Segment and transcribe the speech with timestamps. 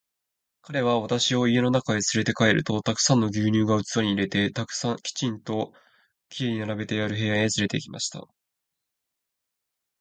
[0.63, 4.51] 彼は私を家の中へつれて帰ると、たくさんの牛乳が器に入れて、
[5.03, 5.73] きちんと
[6.29, 8.25] 綺麗に並べてある部屋へつれて行きました。